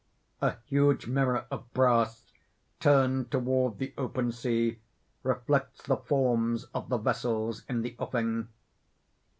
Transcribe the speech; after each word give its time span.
__A 0.53 0.57
huge 0.65 1.05
mirror 1.05 1.45
of 1.51 1.71
brass 1.75 2.23
turned 2.79 3.29
toward 3.29 3.77
the 3.77 3.93
open 3.99 4.31
sea, 4.31 4.79
reflects 5.21 5.83
the 5.83 5.97
forms 5.97 6.63
of 6.73 6.89
the 6.89 6.97
vessels 6.97 7.61
in 7.69 7.83
the 7.83 7.95
offing. 7.99 8.47